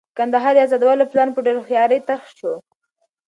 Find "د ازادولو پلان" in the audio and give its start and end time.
0.55-1.29